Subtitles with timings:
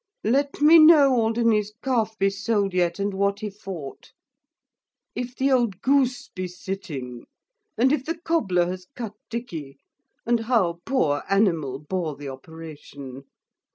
[0.23, 4.13] Let me know Alderney's calf be sould yet, and what he fought
[5.13, 7.27] if the ould goose be sitting;
[7.77, 9.77] and if the cobler has cut Dicky,
[10.25, 13.25] and how pore anemil bore the operation.